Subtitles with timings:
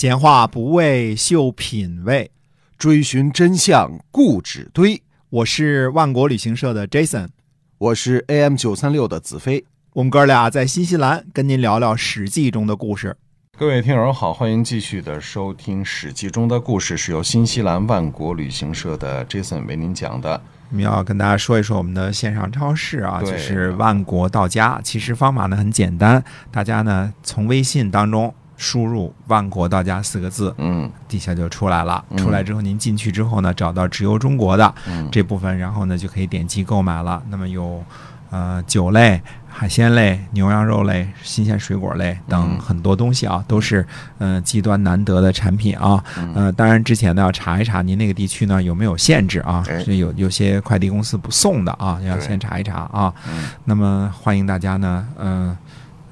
[0.00, 2.30] 闲话不为秀品味，
[2.78, 5.02] 追寻真相固执堆。
[5.28, 7.30] 我是万国旅行社的 Jason，
[7.78, 9.64] 我是 AM 九三六的子飞。
[9.94, 13.16] 我们哥俩在新西兰跟您聊聊《史记》中的故事。
[13.58, 20.40] 各位听友好，欢迎继续的收听《史记》中的故事，是由新西兰万国旅行社的 Jason 为您讲的。
[20.70, 24.80] 我们要跟大家说一说我们的线上超市啊，就是万国到家。
[24.84, 26.22] 其实方法呢很简单，
[26.52, 30.90] 大家呢从微信当中输入“万国到家”四个字，嗯。
[31.08, 32.04] 底下就出来了。
[32.10, 32.18] 嗯。
[32.18, 35.08] 出来之后，您进去之后呢，找到直邮中国的嗯。
[35.10, 37.22] 这部分，然后呢就可以点击购买了。
[37.30, 37.82] 那么有
[38.30, 42.60] 呃酒类、海鲜类、牛羊肉类、新鲜水果类等嗯。
[42.60, 43.86] 很多东西啊，都是
[44.18, 46.04] 呃极端难得的产品啊。
[46.18, 46.34] 嗯。
[46.34, 49.82] 呃，当然之前呢要查一查您那个地区呢有没有限制啊，哎。
[49.82, 53.14] 是有有些快递公司不送的啊，要先查一查啊。
[53.30, 53.48] 嗯。
[53.64, 55.56] 那么欢迎大家呢，嗯、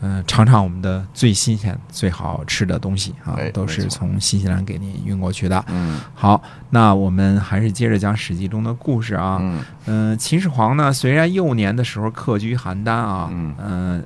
[0.06, 5.64] 嗯、尝尝我们的最新鲜、最好吃的东西啊哎，都是从新西兰给您运过去的。
[5.68, 5.98] 嗯。
[6.14, 9.38] 好，那我们还是接着讲《史记》中的故事啊。
[9.40, 9.64] 嗯。
[9.86, 13.54] 嗯、秦始皇呢，虽然幼年的时候客居邯郸啊，嗯。
[13.58, 14.02] 呃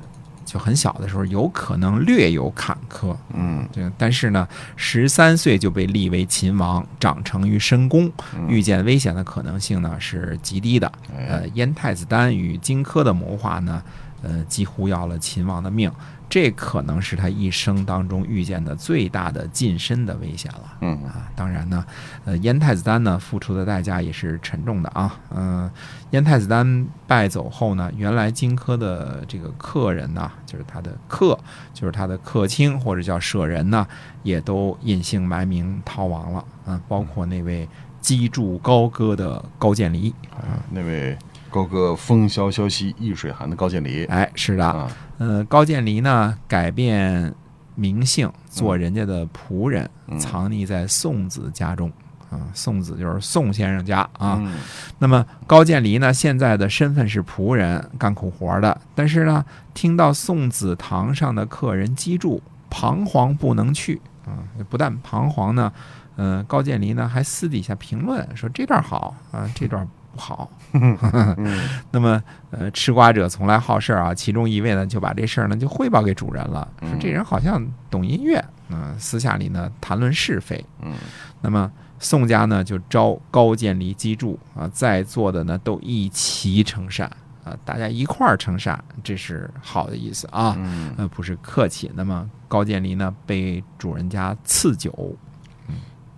[0.47, 3.65] 就很小的时候有可能略有坎坷，嗯。
[3.71, 8.49] 对但是呢，十三岁就被立为秦王，长成于深宫，嗯。
[8.49, 10.91] 遇见危险的可能性呢是极低的。
[11.17, 11.27] 哎。
[11.29, 13.81] 呃，燕太子丹与荆轲的谋划呢，
[14.23, 15.91] 呃，几乎要了秦王的命，
[16.29, 20.77] 这可能是他一生当中遇见的最大的近身的危险了。
[20.83, 21.85] 嗯啊，当然呢，
[22.25, 25.19] 呃，燕太子丹呢付出的代价也是沉重的啊。
[25.35, 25.71] 嗯、
[26.11, 31.39] 燕太子丹败走后呢，原来荆轲的这个客人呢，就是他的客，
[31.73, 33.87] 就是他的客卿或者叫舍人呢，
[34.23, 37.69] 也都隐姓埋名逃亡了啊，包括那位
[38.01, 40.11] 击筑高歌的高渐离。
[40.31, 41.17] 啊那位
[41.51, 47.35] 高歌风萧萧兮易水寒的高渐离哎，是的，啊呃，高渐离呢改变
[47.75, 51.93] 名姓，做人家的仆人，嗯藏匿在宋子家中。
[52.31, 54.39] 啊，宋子就是宋先生家啊。
[54.41, 54.55] 嗯
[55.01, 58.81] 那么高渐离呢，现在的身份是仆人，干苦活的。
[58.95, 59.45] 但是呢，
[59.75, 64.47] 听到宋子堂上的客人击筑，彷徨不能去啊。
[64.69, 65.73] 不但彷徨呢，
[66.15, 70.51] 呃，高渐离呢还私底下评论说这段好啊，这段不好。
[70.73, 70.97] 嗯
[71.91, 80.65] 那么，呃，吃瓜者从来好事儿啊，其中一位呢就把这事儿呢就汇报给主人了，说嗯这人好像懂音乐，嗯、私下里呢谈论是非。
[80.83, 80.93] 嗯
[81.41, 87.07] 那么宋家呢就招高渐离击筑啊，在座的呢都一齐称善
[87.45, 91.91] 啊，大家一块儿称善，这是好的意思啊，嗯呃，不是客气。
[91.95, 95.17] 那么高渐离呢被主人家赐酒，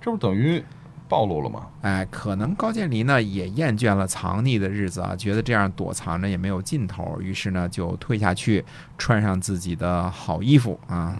[0.00, 0.62] 这不等于
[1.12, 1.66] 暴露了吗？
[1.82, 8.64] 哎，可能高渐离呢也厌倦了藏匿的日子啊，觉得这样躲藏着也没有尽头，于是呢就退下去，
[8.96, 11.14] 穿上自己的好衣服啊，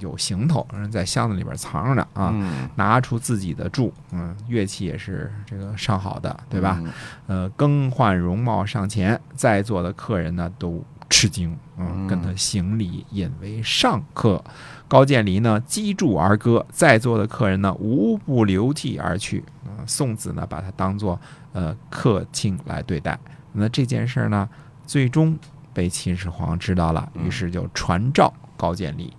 [0.00, 2.32] 有行头，在箱子里边藏着呢啊。
[2.34, 6.82] 嗯拿出自己的柱，嗯，乐器也是这个上好的，对吧？
[6.82, 6.92] 嗯
[7.28, 14.42] 呃，更换容貌上前，在座的客人呢都吃惊，嗯，嗯跟他行礼，引为上客。
[14.88, 19.42] 高渐离呢击筑而歌，在座的客人呢无不流涕而去。
[19.64, 21.20] 啊、宋子呢把他当做
[21.52, 23.18] 呃客卿来对待。
[23.52, 24.48] 那这件事儿呢，
[24.86, 25.36] 最终
[25.72, 29.12] 被秦始皇知道了，于是就传召高渐离。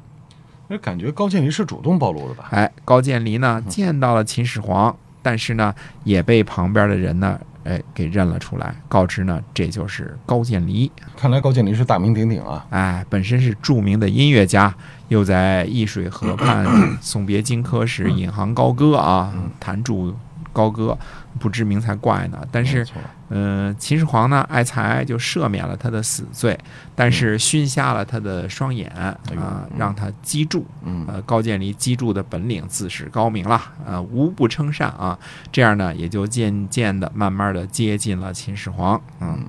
[0.68, 2.50] 那感觉高渐离是主动暴露的吧？
[2.52, 5.74] 哎，高渐离呢见到了秦始皇，但是呢
[6.04, 10.90] 也被旁边的人呢哎给认了出来，告知呢这就是高渐离。
[11.18, 12.66] 看来高渐离是大名鼎鼎啊。
[12.70, 14.74] 哎，本身是著名的音乐家，
[15.10, 16.66] 又在易水河畔
[17.02, 20.16] 送别荆轲时引吭高歌啊，弹著
[20.54, 20.98] 高歌，
[21.40, 22.40] 不知名才怪呢。
[22.52, 22.88] 但是
[23.30, 26.58] 没，错呃，秦始皇呢爱才，就赦免了他的死罪，
[26.96, 30.66] 但是熏瞎了他的双眼啊、让他击筑。
[30.84, 35.18] 嗯呃，高渐离击筑的本领自是高明了，呃，无不称善啊。
[35.52, 39.02] 这样呢，也就渐渐的、慢慢的接近了秦始皇。
[39.20, 39.46] 嗯，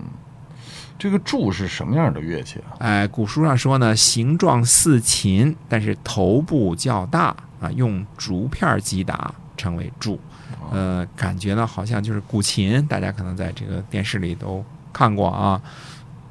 [0.99, 2.77] 这个柱是什么样的乐器啊？
[2.81, 10.19] 哎，古书上说呢，形状似琴，但是头部较大啊，用竹片击打，称为柱。
[10.73, 15.61] 呃，感觉呢好像就是古琴，大家可能在这个电视里都看过啊。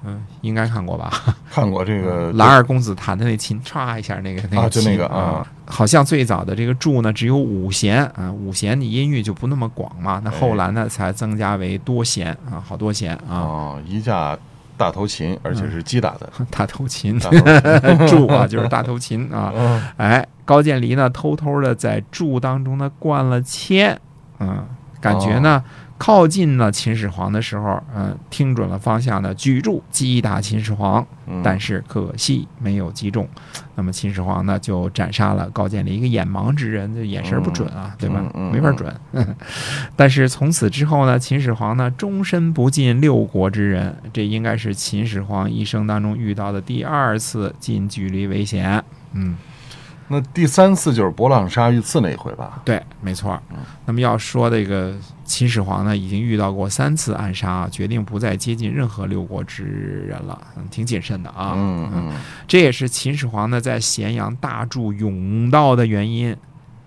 [0.05, 1.11] 嗯，应该看过吧？
[1.51, 10.21] 看过这个蓝二公子弹的那琴，歘一下那个那个啊就那个啊，好像最早的这个柱呢只有五弦啊，五弦的音域就不那么广嘛。
[10.23, 14.37] 那后来呢才增加为多弦啊，好多弦啊，哦，一架
[14.77, 16.29] 大头琴，而且是击打的。
[16.51, 17.19] 大头琴
[18.07, 19.51] 柱啊，就是大头琴啊。
[19.57, 23.99] 嗯哎，高渐离呢偷偷的在柱当中呢灌了铅，
[24.39, 24.65] 嗯，
[24.99, 25.63] 感觉呢
[25.97, 33.27] 靠近了秦始皇的时候，嗯、听准了方向呢，举箸击打秦始皇，嗯但是可惜没有击中。
[33.73, 38.23] 那么秦始皇呢，就斩杀了高渐离一个眼盲之人，这眼神不准啊，对吧？
[38.51, 38.95] 没法准。
[39.95, 48.83] 但是从此之后呢，秦始皇呢，终身不近六国之人，这应该是秦始皇一生当中遇到的第二次近距离危险。
[49.13, 49.35] 嗯。
[50.09, 52.61] 那第三次就是博浪沙遇刺那一回吧？
[52.63, 53.41] 对，没错儿。
[53.85, 54.95] 那么要说这个
[55.25, 61.53] 秦始皇呢，已经遇到过三次暗杀，决定不再接近任何六国之人了，嗯，挺谨慎的啊。
[61.55, 62.13] 嗯嗯
[62.47, 66.35] 这也是秦始皇呢在咸阳大筑甬道的原因。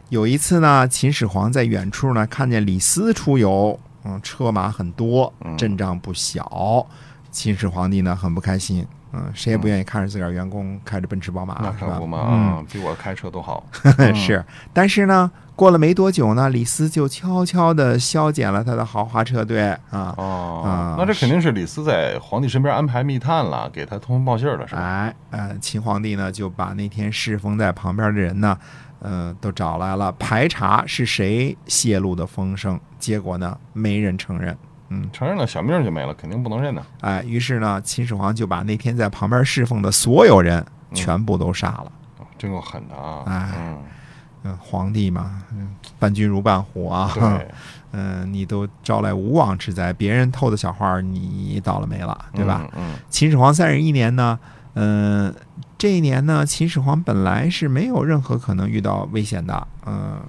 [0.09, 6.87] 有一次呢，秦始皇在远处呢看见李斯出游，嗯，车马很多，嗯阵仗不小。
[7.31, 13.67] 秦始皇帝呢很不开心，嗯，谁也不愿意看着自个儿员工开着奔驰宝马，那可不嘛，嗯，啊，比我开车都好。
[13.99, 24.81] 嗯是，但是呢，过了没多久呢，李斯就悄悄地削减了他的豪华车队啊，哦啊，那这肯定是李斯在皇帝身边安排密探了，给他通风报信了，是吧？
[24.81, 28.57] 哎，呃，秦皇帝呢就把那天侍奉在旁边的人呢，
[29.01, 34.57] 呃，都找来了，排查是谁泄露的风声，结果呢，没人承认。
[34.91, 36.83] 嗯，承认了，小命就没了，肯定不能认的。
[37.01, 41.93] 哎，于是呢，秦始皇就把那天在旁边侍奉的所有人全部都杀了。
[42.19, 43.25] 哦真够狠的啊！
[43.29, 43.77] 哎
[44.59, 47.11] 皇帝嘛，嗯，伴君如伴虎啊。
[47.15, 47.49] 对，
[47.93, 52.67] 嗯，你都招来无妄之灾，别人偷的小花，你倒了霉了，对吧？
[52.75, 52.95] 嗯？
[53.11, 54.39] 秦始皇三十一年呢，
[54.73, 55.35] 嗯、
[55.77, 60.23] 这一年呢，秦始皇本来是没有任何可能遇到危险的，嗯、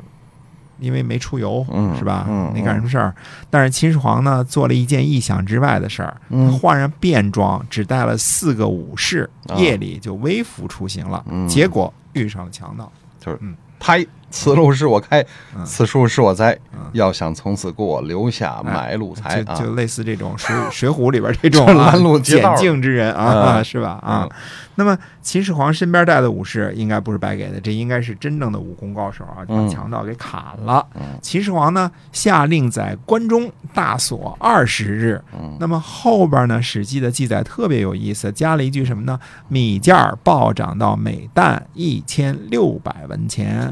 [0.82, 2.26] 因为没出游，嗯是吧？
[2.28, 3.16] 嗯没干什么事儿。
[3.50, 6.18] 但是秦始皇呢，做了一件意想之外的事儿，
[6.60, 11.24] 换上便装，只带了四个武士，啊夜里就微服出行了。
[11.30, 12.92] 嗯结果遇上了强盗。
[13.20, 15.26] 就是嗯拍，此路是我开，
[15.56, 16.80] 嗯此树是我栽嗯。
[16.94, 19.56] 要想从此给我留下哎买路财啊！
[19.56, 23.92] 就就类似这种水 水浒里边这种拦路劫道险境之人啊，嗯 是吧？
[24.04, 24.30] 啊嗯，
[24.76, 30.86] 那么秦始皇身边带的武士应该不是白给的，这应该是真正的武功高手啊，把嗯强盗给砍了。
[30.96, 35.22] 嗯秦始皇呢下令在关中大锁二十日。
[35.34, 39.18] 嗯那么后边呢，《史记》的记载特别有意思，加了一句什么呢？
[39.48, 43.71] 米价暴涨到每担一千六百文钱。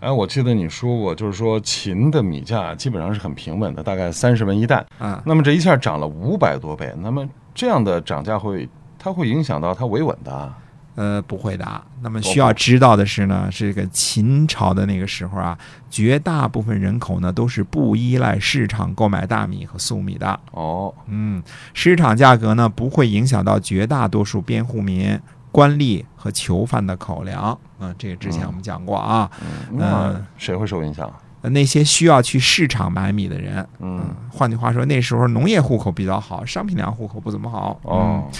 [0.00, 4.84] 哎，我记得你说过，就是说秦的米价基本上是很平稳的，大概三十文一担。
[4.98, 8.68] 啊，那么这一下涨了五百多倍，那么这样的涨价会，
[8.98, 10.58] 它会影响到它维稳的啊。
[10.94, 11.82] 呃，不会的。
[12.02, 15.56] 那么需要知道的是呢，这个秦朝的那个时候啊，
[15.88, 20.38] 绝大部分人口呢都是不依赖市场购买大米和粟米的。
[20.50, 21.42] 哦，嗯，
[21.72, 25.18] 市场价格呢不会影响到绝大多数边户民、
[25.52, 27.56] 官吏和囚犯的口粮。
[27.78, 29.30] 嗯，这个之前我们讲过啊。
[29.40, 31.08] 嗯，那谁会受影响？
[31.42, 34.00] 呃那些需要去市场买米的人，嗯，
[34.30, 37.80] 换句话说，那时候农业户口比较好，商品粮户口不怎么好。
[37.82, 38.32] 哦，嗯，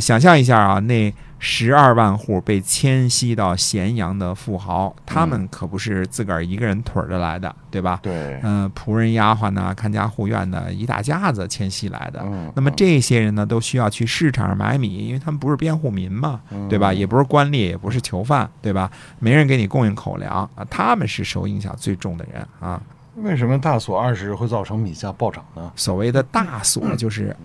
[0.00, 7.98] 想象一下啊，那十二万户被迁徙到咸阳的富豪，他们可不是自个儿一个人腿儿着来的，对吧？
[8.00, 12.20] 对，嗯、仆人、丫鬟呐、看家护院的一大家子迁徙来的。
[12.24, 16.92] 嗯，那么这些人呢，都需要去市场上买米，因为他们不是边户民嘛，嗯对吧？
[16.92, 18.88] 也不是官吏，也不是囚犯，对吧？
[19.18, 22.80] 没人给你供应口粮啊，他们是受影响最重的人啊。
[23.16, 25.72] 为什么大锁二十日会造成米价暴涨呢？
[25.74, 27.36] 所谓的大锁就是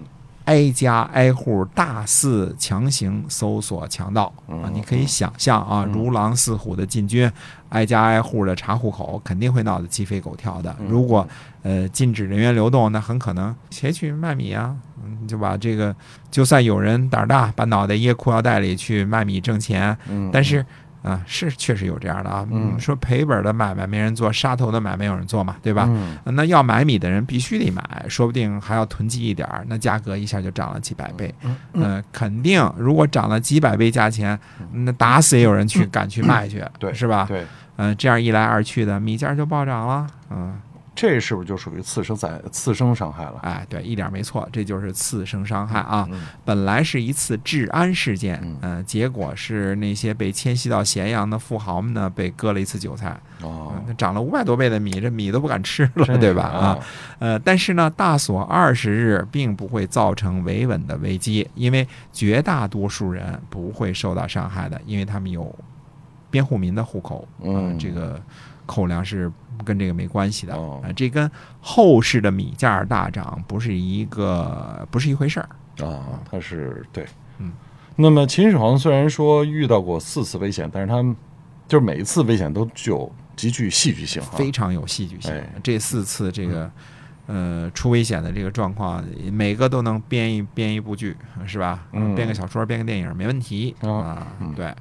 [0.48, 4.72] 挨家挨户大肆强行搜索强盗啊嗯！
[4.74, 7.30] 你可以想象啊，嗯如狼似虎的进军，
[7.70, 10.74] 挨家挨户的查户口，肯定会闹得鸡飞狗跳的。
[10.80, 11.28] 嗯如果
[11.64, 14.74] 呃禁止人员流动，那很可能谁去卖米啊？
[15.04, 15.94] 嗯，就把这个，
[16.32, 20.66] 就算有人胆儿大，把脑袋掖裤腰带里去卖米挣钱，嗯，但是
[21.04, 22.46] 啊，是确实有这样的啊。
[22.52, 25.86] 嗯说赔本的买卖没人做，杀头的买卖有人做嘛，对吧？
[25.90, 31.34] 嗯那要买米的人必须得买，说不定还要囤积一点儿，那价格一下就涨了几百倍。
[31.44, 34.38] 嗯呃，肯定如果涨了几百倍价钱，
[34.74, 37.26] 那打死也有人去敢去卖去，嗯对是吧？
[37.28, 37.46] 对，
[37.78, 40.08] 嗯、这样一来二去的，米价就暴涨了。
[40.30, 40.60] 嗯，
[40.98, 43.36] 这是不是就属于次生灾次生伤害了？
[43.44, 46.08] 哎，对，一点没错，这就是次生伤害啊。
[46.12, 53.16] 嗯本来是一次治安事件，嗯嗯、结果是那些被迁徙到咸阳的富豪们呢，被割了一次韭菜。
[53.44, 56.44] 哦嗯，那涨了五百多倍的米，这米都不敢吃了，对吧？
[56.44, 56.80] 啊，啊，
[57.20, 65.54] 呃，但是呢，大锁二十日并不会造成维稳的危机，因为绝大多数人不会受到伤害的，因为他们有
[66.32, 68.20] 边户民的户口，呃嗯这个
[68.68, 69.32] 口粮是
[69.66, 75.50] 跟这个没关系的，哦呃，这跟后世的米价大涨不是一个不是一回事儿。
[75.84, 77.08] 啊，它是对，
[77.40, 77.52] 嗯。
[77.96, 81.02] 那么秦始皇虽然说遇到过四次危险，但是他
[81.68, 84.22] 就是每一次危险都具有极具戏剧性。
[84.22, 85.50] 非常有戏剧性哎。
[85.64, 86.72] 这四次这个
[87.26, 91.88] 呃出危险的这个状况，每个都能编一编一部剧，是吧？
[91.92, 94.54] 嗯编个小说，编个电影没问题哦啊嗯。
[94.54, 94.74] 对，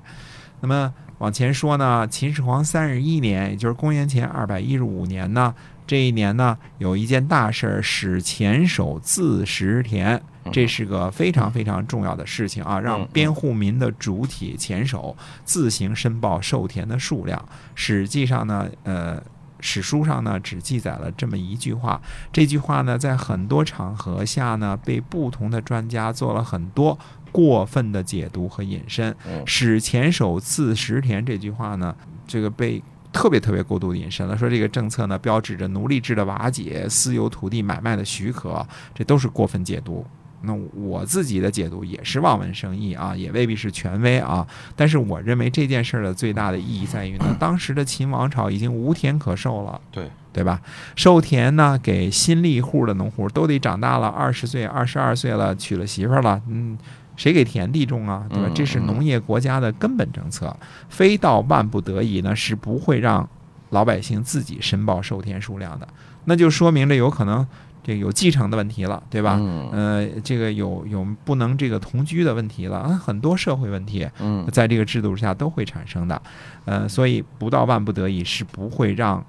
[0.60, 5.54] 那么往前说呢，秦始皇三十一年，也就是公元前二百一十五年呢，
[5.86, 10.22] 这一年呢有一件大事儿，使前手自食田。
[10.52, 17.44] 这是个非常非常重要的事情啊，让嗯编户民的主体前手自行申报授田的数量。
[17.74, 19.20] 实际上呢，呃，
[19.58, 22.00] 史书上呢只记载了这么一句话，
[22.32, 26.96] 这句话呢在很多场合下呢被不同的专家做了很多
[27.36, 29.14] 过分的解读和引申。
[29.28, 31.94] 嗯使前手自食田这句话呢，
[32.26, 32.82] 这个被。
[33.12, 40.04] 特别特别过度的引申了，说这个政策呢标志着奴隶制的瓦解、私有土地买卖的许可，这都是过分解读。
[40.42, 44.46] 那我自己的解读也是望文生义啊， 也未必是权威啊。
[44.74, 50.60] 但是我认为这件事儿的最大的意义在于呢，当时的秦王朝已经无田可授了，对对吧？
[50.94, 56.76] 授田呢，给新立户的农户都得长大了，二十岁、二十二岁了，娶了媳妇儿了，嗯，
[57.16, 58.26] 谁给田地种啊？
[58.30, 58.54] 对吧嗯？
[58.54, 60.56] 这是农业国家的根本政策，
[60.88, 63.28] 非到万不得已呢，是不会让
[63.70, 65.88] 老百姓自己申报授田数量的。
[66.24, 67.46] 那就说明这有可能
[67.82, 69.36] 这个有继承的问题了，对吧？
[69.40, 76.20] 嗯呃，这个有有不能这个同居的问题了，啊，很多社会问题嗯在这个制度下都会产生的，
[76.64, 79.24] 呃，所以不到万不得已是不会让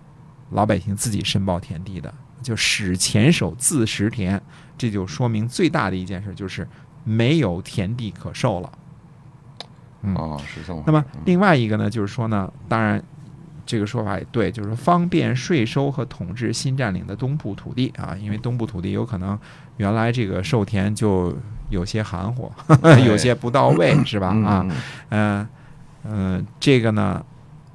[0.52, 4.42] 老百姓自己申报田地的，就使前手自食田，
[4.76, 6.68] 这就说明最大的一件事就是
[7.08, 8.70] 没有田地可授了。
[10.02, 10.84] 嗯哦，是这么。
[10.86, 13.02] 那么另外一个呢，就是说呢，当然
[13.66, 19.38] 这个说法也对，就是方便税收和统治新占领的东部土地啊，因为东部土地有可能
[19.78, 21.36] 原来这个授田就
[21.70, 22.52] 有些含糊，
[23.08, 24.32] 有些不到位，是吧？
[24.34, 24.66] 嗯啊，
[25.10, 25.48] 嗯
[26.04, 27.26] 嗯呃，这个呢，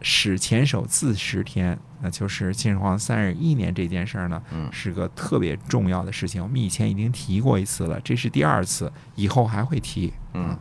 [0.02, 6.42] 使前首次十天，那就是秦始皇三十一年这件事儿呢，嗯是个特别重要的事情。
[6.42, 10.12] 我们以前已经提过一次了，这是第二次，以后还会提。
[10.34, 10.56] 嗯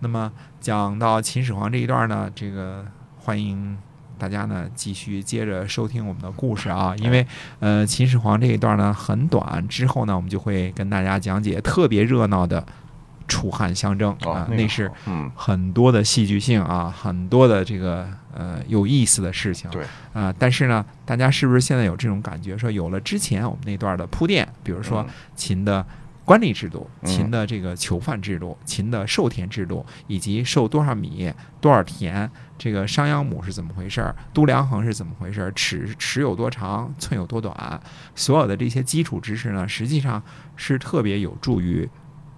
[0.00, 2.84] 那么讲到秦始皇这一段呢，这个
[3.18, 3.78] 欢迎
[4.18, 7.26] 大家呢继续接着收听我们的故事啊，因为
[7.60, 12.66] 呃秦始皇这一段呢很短，之后呢我们就会跟大家讲解特别热闹的
[13.32, 15.30] 楚汉相争啊，，哦那是嗯。
[15.34, 19.70] 很多的戏剧性啊，很多的这个呃有意思的事情。
[19.70, 19.86] 对。
[20.12, 25.08] 啊、但是呢，大家是不是现在有这种感觉，说有了之前我们那段的铺垫，比如说嗯。
[25.34, 25.84] 秦的
[26.26, 27.08] 官吏制度、嗯。
[27.08, 37.80] 秦的这个囚犯制度、秦的授田制度，以及授多少米、多少田，这个商鞅亩是怎么回事儿，度量衡是怎么回事儿，尺尺有多长，寸有多短，
[38.14, 40.22] 所有的这些基础知识呢，实际上
[40.54, 41.88] 是特别有助于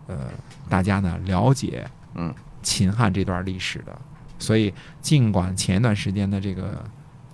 [0.06, 0.30] 呃
[0.68, 3.98] 大家呢了解嗯秦汉这段历史的。
[4.36, 6.84] 所以，尽管前一段时间的这个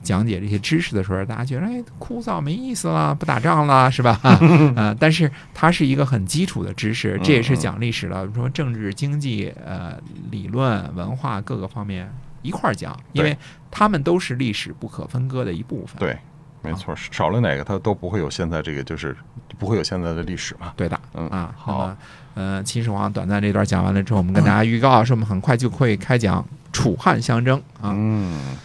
[0.02, 4.20] 讲解这些知识的时候，大家觉得哎枯燥没意思了，不打仗了，是吧？
[4.76, 9.98] 呃，但是它是一个很基础的知识，这也是讲历史了，比如说政治、经济、呃
[10.30, 12.08] 理论、文化各个方面
[12.42, 13.36] 一块儿讲，因为
[13.70, 15.98] 他们都是历史不可分割的一部分。
[15.98, 16.16] 对，
[16.62, 19.16] 没错，少了哪个它都不会有现在这个，就是
[19.58, 20.72] 不会有现在的历史嘛。
[20.76, 21.96] 对的，嗯啊，好，
[22.34, 27.94] 呃，秦始皇短暂这段讲完了之后，我们跟大家预告说，我们很快就会开讲楚汉相争啊。
[27.96, 28.56] 嗯，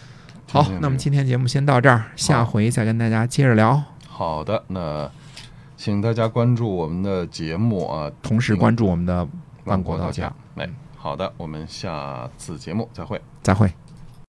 [0.50, 5.10] 好那么今天节目先到这儿，下回再跟大家接着聊，好的，那
[5.76, 9.16] 请大家关注我们的节目啊，同时关注我们的
[9.64, 10.32] 万万国道家。。
[10.56, 13.20] 哎，好的，我们下次节目再会。
[13.42, 13.72] 再会。